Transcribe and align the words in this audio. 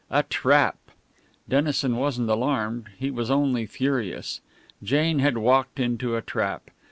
A 0.09 0.23
trap! 0.23 0.79
Dennison 1.47 1.95
wasn't 1.95 2.27
alarmed 2.27 2.89
he 2.97 3.11
was 3.11 3.29
only 3.29 3.67
furious. 3.67 4.41
Jane 4.81 5.19
had 5.19 5.37
walked 5.37 5.79
into 5.79 6.15
a 6.15 6.23
trap. 6.23 6.71